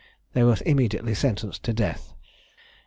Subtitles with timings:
[0.33, 2.15] They were immediately sentenced to death.